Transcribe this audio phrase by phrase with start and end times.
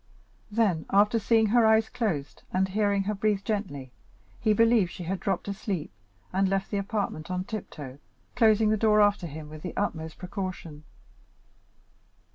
[0.49, 3.91] Then, after seeing her eyes closed, and hearing her breathe gently,
[4.39, 5.91] he believed she had dropped asleep,
[6.33, 7.99] and left the apartment on tiptoe,
[8.35, 10.85] closing the door after him with the utmost precaution.